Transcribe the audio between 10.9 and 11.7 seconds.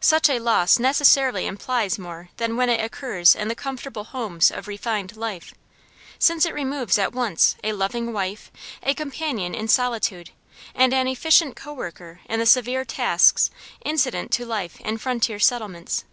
an efficient